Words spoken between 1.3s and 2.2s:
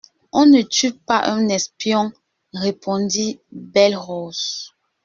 espion,